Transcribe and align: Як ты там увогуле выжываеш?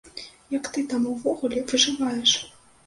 Як 0.57 0.69
ты 0.77 0.85
там 0.93 1.05
увогуле 1.13 1.63
выжываеш? 1.75 2.31